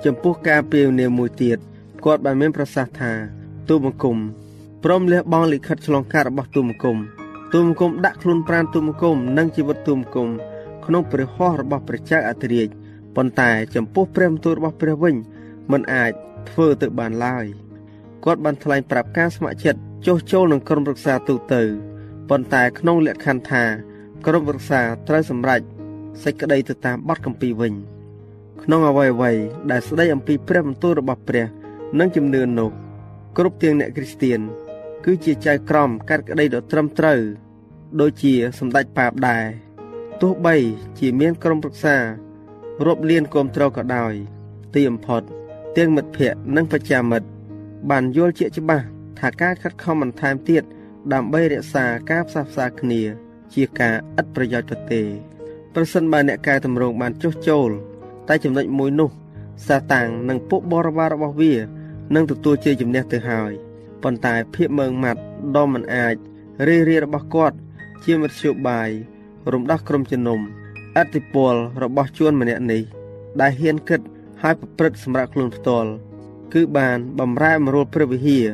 [0.06, 1.58] ចំពោះការពៀវនាមមួយទៀត
[2.06, 3.12] គាត់បានមានប្រសាសន៍ថា
[3.68, 4.18] ទូលបង្គំ
[4.84, 6.98] ព្រមលះបង់លិខិតឆ្លងកាត់របស់ទូលបង្គំ
[7.54, 10.30] ទូលបង្គំដាក់ខ្លួនប្រាណទូលបង្គំនិងជីវិតទូលបង្គំ
[10.86, 12.68] ក្នុងព្រះហស្ថរបស់ព្រះចៅអធិរាជ
[13.16, 15.16] ប៉ុន្តែចំពោះព្រះបន្ទូលរបស់ព្រះវិញ
[15.72, 16.12] មិនអាច
[16.50, 17.46] ធ្វើទៅបានឡើយ
[18.26, 21.62] គាត់បានថ្លែងប្រាប់ការស្ម័គ្រចិត្ត ចុះចូលនឹងក្រុមប្រឹក្សាទូទៅ
[22.30, 23.64] ប៉ុន្តែក្នុងលក្ខខណ្ឌថា
[24.26, 25.62] ក្រុមប្រឹក្សាត្រូវសម្រេច
[26.24, 27.74] សេចក្តីទៅតាមបទគម្ពីរវិញ
[28.64, 29.32] ក្នុងអវ័យអ្វី
[29.72, 31.46] ដែលស្ដីអំពីព្រះបន្ទូលរបស់ព្រះ
[32.00, 32.70] និងជំនឿនោះ
[33.38, 34.40] គ្រប់ទាំងអ្នកគ្រីស្ទៀន
[35.06, 37.20] គឺជាចៅក្រមកាត់ក្តីដ៏ត្រឹមត្រូវ
[38.00, 39.44] ដូចជាសម្ដេចប៉ាបដែរ
[40.22, 40.56] ទោះបី
[41.00, 41.96] ជាមានក្រុមប្រឹក្សា
[42.86, 44.14] រាប់លានគមត្រូវក៏ដោយ
[44.74, 45.22] ទីបំផុត
[45.78, 47.28] ទាំងមិត្តភ័ក្តិនិងប្រជាមិត្ត
[47.90, 48.86] បានយល់ជាច្បាស់
[49.20, 50.64] ថាការខិតខំបន្ថែមទៀត
[51.14, 53.02] ដើម្បីរក្សាការផ្សះផ្សាគ្នា
[53.54, 55.02] ជាការឥតប្រយោជន៍ទៅទេ
[55.74, 57.70] ប្រសិនបើអ្នកកែតម្រង់បានចុះចូល
[58.28, 59.10] តែចំណុចមួយនោះ
[59.68, 61.54] សាតាំងនិងពួកបរិវាររបស់វា
[62.16, 63.52] នឹងទទួលជ័យជំនះទៅហើយ
[64.04, 65.22] ប៉ុន្តែភាពមើងម៉ាត់
[65.56, 66.16] ដ៏មិនអាច
[66.68, 67.58] រីរារបស់គាត់
[68.06, 68.90] ជាមធ្យោបាយ
[69.54, 70.40] រំដោះក្រុមជំនុំ
[70.98, 71.54] អតិពល
[71.84, 72.82] របស់ជួនម្នាក់នេះ
[73.42, 74.02] ដែលហ៊ានគិត
[74.42, 75.90] ហើយប្រព្រឹត្តសម្រាប់ខ្លួនផ្ទាល់
[76.54, 78.46] គឺបានបំរែបំរួលព្រះវិហារ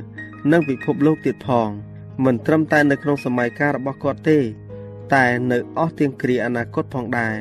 [0.51, 1.69] និងពិភពលោកទៀតផង
[2.25, 4.39] មិនត្រឹមតែនៅក្នុងសម័យកាលរបស់គាត់ទេ
[5.13, 7.35] តែនៅអស់ទាំងគ្រាអនាគតផងដែរ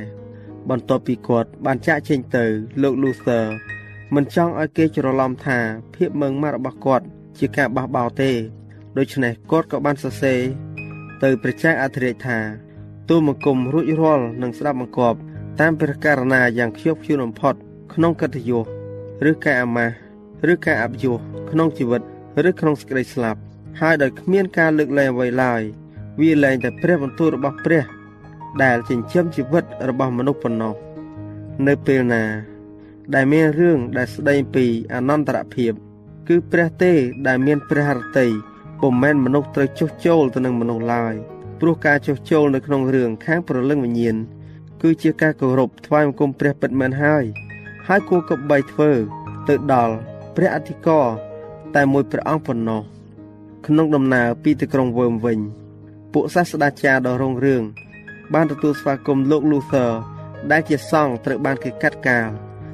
[0.70, 2.44] បន្ទាប់ពីគាត់បានចាក់ចេញទៅ
[2.82, 3.44] លោក Luther
[4.14, 5.58] មិនចង់ឲ្យគេច្រឡំថា
[5.94, 7.04] ភាពមើងម៉ាត់របស់គាត់
[7.38, 8.30] ជាការបះបោរទេ
[8.98, 10.40] ដូច្នេះគាត់ក៏បានសរសេរ
[11.22, 12.38] ទៅព្រះចៅអធិរាជថា
[13.08, 15.18] ទូលបង្គំរួចរាល់នឹងស្ដាប់បង្គាប់
[15.60, 17.54] តាមព្រះករណាយ៉ាងខ្ជាប់ខ្ជួនបំផុត
[17.94, 18.66] ក្នុងកិត្តិយស
[19.30, 19.94] ឬការអាម៉ាស់
[20.52, 21.18] ឬការអបយស
[21.50, 22.02] ក្នុងជីវិត
[22.48, 23.40] ឬក្នុងសេចក្តីស្លាប់
[23.80, 25.62] ហើយដោយគ្មានការលើកលែងអ្វីឡើយ
[26.20, 27.84] វាលែងតែព្រះបន្ទូលរបស់ព្រះ
[28.62, 30.74] ដែលចិញ្ចឹមជីវិតរបស់មនុស្សប៉ុណ្ណោះ
[31.66, 32.24] នៅពេលណា
[33.14, 34.64] ដែលមានរឿងដែលស្ដីពី
[34.94, 35.72] អនន្តរភាព
[36.28, 36.92] គឺព្រះទេ
[37.26, 38.26] ដែលមានព្រះハរតី
[38.80, 41.14] ពុំមែនមនុស្សត្រូវចុះចូលទៅនឹងមនុស្សឡើយ
[41.60, 44.16] ព្រោះការចុះចូលនៅក្នុងរឿងខាងព្រលឹងវិញ្ញាណ
[44.82, 47.24] គឺជាការគោរពថ្វាយបង្គំព្រះពិតមែនហើយ
[47.86, 48.90] ហើយគួរកបីធ្វើ
[49.48, 49.94] ទៅដល់
[50.36, 51.08] ព្រះអធិការ
[51.76, 52.82] តែមួយព្រះអង្គប៉ុណ្ណោះ
[53.66, 55.38] ក្នុងដំណើរពីទីក្រុងវើមវិញ
[56.12, 57.62] ពួកសាស្ត្រាចារ្យដ៏រុងរឿង
[58.34, 59.90] បានទទួលស្វាគមន៍លោក Luther
[60.50, 62.28] ដែលជាសង្ឃត្រូវបានគេកាត់កាល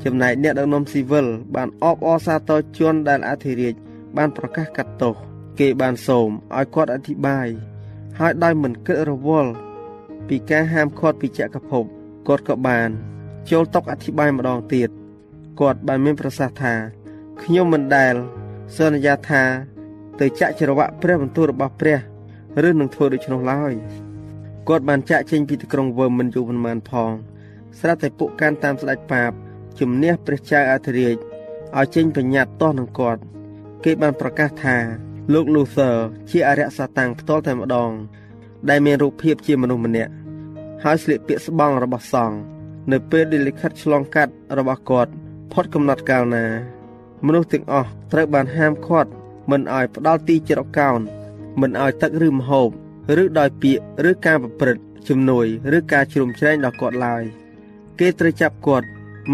[0.04, 3.74] ចំណែកអ្នកដឹកនាំស៊ីវិលបានអបអរសាទរជនដែលអធិរាជ
[4.16, 5.14] បានប្រកាសកាត់ទោស
[5.58, 7.48] គេបានសូមឲ្យគាត់អធិប្បាយ
[8.18, 9.50] ហើយដោយមិនគិតរវល់
[10.28, 11.84] ពីការហាមឃាត់ពីចក្រភព
[12.28, 12.88] គាត់ក៏បាន
[13.50, 14.88] ចូលតុអធិប្បាយម្ដងទៀត
[15.60, 16.74] គាត់បានមានប្រសាសន៍ថា
[17.42, 18.14] ខ្ញុំមិនដែល
[18.76, 19.42] សន្យាថា
[20.20, 21.98] ទៅចាក់ច្រវាក់ព្រះបន្ទូលរបស់ព្រះ
[22.68, 23.72] ឬនឹងធ្វើដូច្នោះឡើយ
[24.68, 27.10] គាត់បានចាក់ចេញពីទីក្រុងវើមិនយូរប៉ុន្មានផង
[27.78, 29.32] ស្រាប់តែពួកកាន់តាមស្ដេចបាប
[29.80, 31.16] ជំនះព្រះចៅអធិរាជ
[31.76, 33.20] ឲ្យចេញបញ្ញត្តិទាស់នឹងគាត់
[33.84, 34.76] គេបានប្រកាសថា
[35.32, 35.94] លោក Luther
[36.30, 37.90] ជាអរិយសាតាំងផ្ទាល់តែម្ដង
[38.68, 40.12] ដែលមានរូបភាពជាមនុស្សម្នាក់
[40.84, 42.38] ហើយស្លៀកពាក់ស្បង់របស់សង្ឃ
[42.92, 45.10] នៅពេលដែលលិខិតឆ្លងកាត់របស់គាត់
[45.52, 46.77] ផុតកំណត់កាលណា
[47.26, 49.10] មនុស្សទាំងអស់ត្រូវបានហាមឃាត់
[49.50, 51.00] មិនឲ្យផ្ដាល់ទីច្រកកោន
[51.60, 52.68] មិនឲ្យទឹកឬម្ហូប
[53.22, 57.22] ឬដោយពាក្យឬការប្រព្រឹត្តជំនួយឬការជ្រុំជ្រែងដល់គាត់ឡើយ
[57.98, 58.86] គេត្រូវចាប់គាត់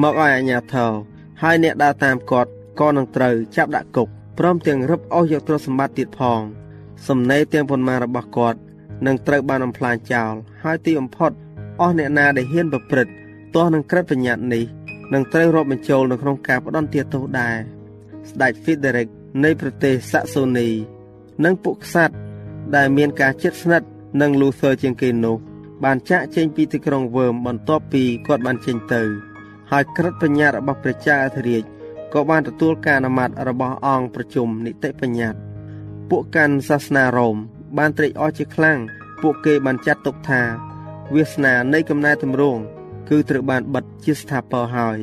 [0.02, 0.92] មកឲ្យអាជ្ញាធរ
[1.42, 6.40] ហើយអ្នកដើរតាមគាត់ក៏នឹងត្រូវចាប់ដាក់គុកព្រមទាំងរឹបអូសយកទ្រព្យសម្បត្តិទៀតផង
[7.08, 8.58] សំណេរទាំងប៉ុន្មានរបស់គាត់
[9.06, 11.32] នឹងត្រូវបានបំផ្លាញចោលហើយទីបំផុត
[11.80, 13.12] អស់អ្នកណាដែលហ៊ានប្រព្រឹត្ត
[13.54, 14.64] ទាស់នឹងក្រឹតបញ្ញត្តិនេះ
[15.12, 17.56] នឹងត្រូវរាប់បញ្ចូលនៅក្នុងការផ្ដន់ទាទោសដែរ
[18.30, 19.08] ស្ដេច Frederick
[19.44, 20.68] នៃប្រទេសសាក់សូនី
[21.44, 22.14] និងពួកក្សត្រ
[22.76, 23.88] ដែលមានការជិតស្និទ្ធ
[24.20, 25.36] នឹង Luther ជាងគេនោះ
[25.84, 29.02] បានចាក់ចេញពីទីក្រុងវើមបន្ទាប់ពីគាត់បានចេញទៅ
[29.70, 31.64] ហើយក្រឹតបញ្ញត្តិរបស់ព្រះចៅអធិរាជ
[32.12, 35.40] ក៏បានទទួលការអនុម័តរបស់អង្គប្រជុំនីតិបញ្ញត្តិ
[36.10, 37.36] ពួកកាន់សាសនារ៉ូម
[37.78, 38.78] បានត្រេកអរជាខ្លាំង
[39.22, 40.42] ពួកគេបានចាត់ទុកថា
[41.14, 42.60] វាសនានៃកំណែតម្រង់
[43.08, 44.98] គឺត្រូវបានបិទជាស្ថាពរហើយ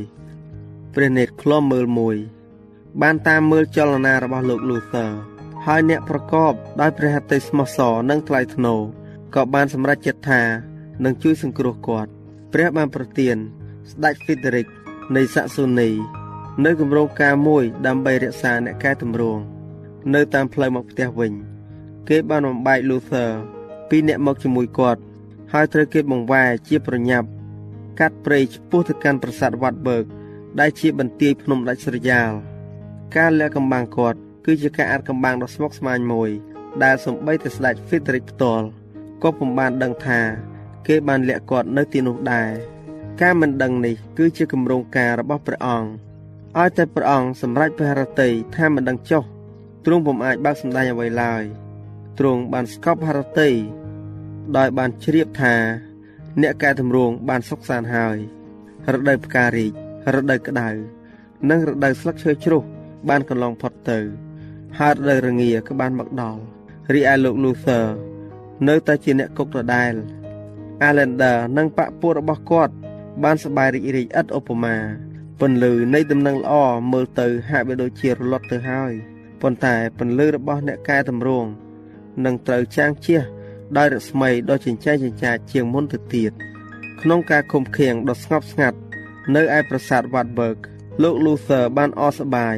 [0.94, 2.18] ព្រះនេតខ្លំមើលមួយ
[3.02, 5.10] បានតាមមើលចលនារបស់លោក Luther
[5.66, 8.82] ហើយអ្នកប្រកបដោយព្រះហត្ថីស្មោះសរនិងថ្លៃថ្នូរ
[9.36, 10.42] ក៏បានសម្រេចចិត្តថា
[11.04, 12.12] នឹងជួយសង្គ្រោះគាត់
[12.54, 13.36] ព្រះបានប្រទាន
[13.92, 14.70] ស្ដេច Frederick
[15.16, 15.90] នៃសាក់សូនី
[16.66, 19.42] នៅគម្រោងការមួយដើម្បីរក្សាអ្នកកែតម្រង់
[20.14, 21.34] នៅតាមផ្លូវមកផ្ទះវិញ
[22.10, 23.32] គេបានបំបែក Luther
[23.90, 25.02] ពីអ្នកមកជាមួយគាត់
[25.54, 27.28] ហើយត្រូវគេបង្វែរជាប្រញាប់
[28.00, 30.04] កាត់ព្រៃឆ្ពោះទៅកាន់ប្រាសាទវត្តបឺក
[30.60, 32.32] ដែលជាបន្ទាយភ្នំដាច់ស្រយាល
[33.18, 36.30] ការលាក់កំបាំងគាត់គឺជាការអាត់កំបាំងដ៏ស្មុគស្មាញមួយ
[36.84, 38.68] ដែលសំបីតែស្ដេច Frederick ផ្ទាល់
[39.24, 40.20] ក៏ពុំបានដឹងថា
[40.88, 42.50] គេបានលាក់គាត់នៅទីនោះដែរ
[43.22, 45.90] ការមិនដឹងនេះគឺជាគម្រោងការរបស់ព្រះអង្គ
[46.60, 49.24] ឲ្យតែព្រះអង្គសម្រេចព្រះハរតីថាមិនដឹងចុះ
[49.86, 51.44] ទ្រង់ពុំអាចបើកសម្ដែងអ្វីឡើយ
[52.20, 53.50] ទ្រង់បានស្កប់ハរតី
[54.58, 55.56] ដោយបានជ្រាបថា
[56.42, 58.18] អ្នកកែតម្រង់បានសុខសាន្តហើយ
[58.94, 59.72] រដូវផ្ការីក
[60.14, 60.70] រដូវក្តៅ
[61.50, 62.64] និងរដូវស្លឹកឈើជ្រុះ
[63.10, 64.00] បានកន្លងផុតទៅ
[64.80, 66.42] ហើយរដូវរងាក៏បានមកដល់
[66.94, 67.86] រីឯលោក Luther
[68.68, 69.94] នៅតែជាអ្នកគុកដដែល
[70.88, 72.74] Allender និងបពុះរបស់គាត់
[73.24, 74.76] បានសប្បាយរីករាយឥតឧបមា
[75.40, 76.54] ពន្លឺនៃដំណឹងល្អ
[76.92, 78.94] មើលទៅហាក់បីដូចជារលត់ទៅហើយ
[79.42, 81.50] ប៉ុន្តែពន្លឺរបស់អ្នកកែតម្រង់
[82.26, 83.20] នឹងត្រូវចាំងជះ
[83.78, 86.32] ដោយរស្មីដ៏ចិញ្ចែងចិញ្ចាចជាងមុនទៅទៀត
[87.02, 88.78] ក្នុងការឃុំឃាំងដ៏ស្ងប់ស្ងាត់
[89.36, 90.58] នៅឯប្រាសាទ Wartburg
[91.02, 92.58] លោក Luther បានអរសប្បាយ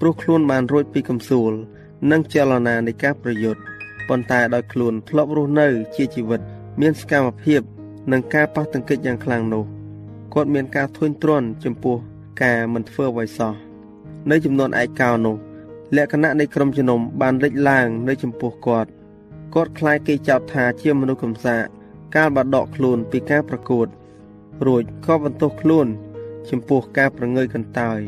[0.00, 1.52] ព្រោះខ្លួនបានរួចពីកំសួល
[2.10, 3.60] និងចលនានៃការប្រយុទ្ធ
[4.08, 6.40] ប៉ុន្តែដោយខ្លួនធ្លាប់រស់នៅ ជាជីវិត
[6.80, 7.60] មានសកម្មភាព
[8.12, 9.64] និងការប៉ះទង្គិចយ៉ាងខ្លាំងនោះ
[10.34, 11.96] គាត់មានការធុញទ្រាន់ចំពោះ
[12.42, 13.52] ការមិនធ្វើអ្វីសោះ
[14.30, 15.36] នៅចំនួនឯកោនោះ
[15.96, 18.90] លក្ខណៈនៃក្រុមជំនុំបានលេចឡើង នៅចំពោះគាត់
[19.54, 21.64] គាត់ខ្លាចគេចោទថាជាមនុស្សកំសាក
[22.16, 23.86] កាលបាដកខ្លួនពីការប្រកួត
[24.66, 25.86] រួចក៏បន្ទោសខ្លួន
[26.50, 28.00] ចំពោះការប្រងើយកន្តើយ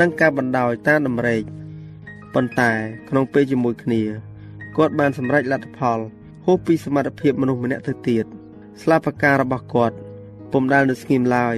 [0.00, 1.42] និងការបណ្ដោយតាមតម្រេក
[2.34, 2.72] ប៉ុន្តែ
[3.08, 4.02] ក្នុងពេលជាមួយគ្នា
[4.76, 5.98] គាត់បានសម្រេចលទ្ធផល
[6.44, 8.24] ហួសពីសមត្ថភាពមនុស្សម្នាក់ទៅទៀត
[8.82, 9.96] ស្លាបការរបស់គាត់
[10.52, 11.56] ពុំដែលនៅស្ងៀមឡើយ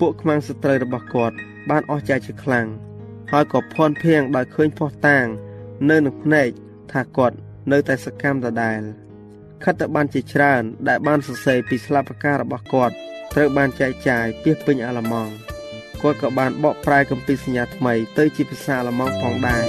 [0.00, 1.36] ពួកខ្មាំងសត្រូវរបស់គាត់
[1.70, 2.66] បានអស់ใจជាខ្លាំង
[3.30, 5.26] ហើយក៏ភ័ន្តភៀងដោយឃើញផោះតាង
[5.90, 6.48] នៅនឹងភ្នែក
[6.92, 7.36] ថាគាត់
[7.72, 8.80] នៅតែសកម្មដដែល
[9.64, 12.94] ខិតទៅបានជាច្រើន ដែលបានសរសេរពីស្លាបការរបស់គាត់
[13.32, 15.49] ត្រូវបានចែកចាយពាសពេញអាឡម៉ង់
[16.02, 19.64] គាត់ក៏បានបកប្រែគម្ពីរសញ្ញាថ្មីទៅជាភាសាអាឡម៉ង់ផងដែរ